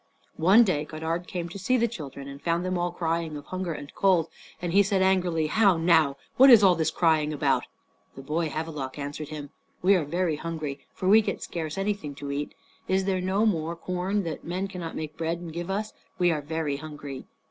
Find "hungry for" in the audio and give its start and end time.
10.37-11.07